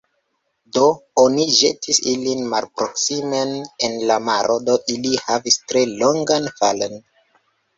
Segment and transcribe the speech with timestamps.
[0.77, 0.85] Do,
[1.23, 3.53] oni ĵetis ilin malproksimen
[3.89, 6.99] en la maro; do ili havis tre longan falon.